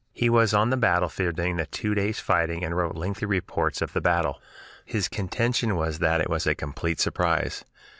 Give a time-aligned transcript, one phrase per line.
[0.13, 3.93] He was on the battlefield during the two days' fighting and wrote lengthy reports of
[3.93, 4.41] the battle.
[4.83, 7.63] His contention was that it was a complete surprise.